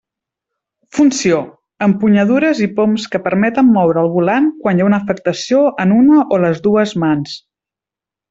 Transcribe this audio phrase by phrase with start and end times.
[0.99, 1.41] Funció:
[1.87, 6.41] empunyadures i poms que permeten moure el volant quan hi ha afectació en una o
[6.47, 7.37] les dues mans.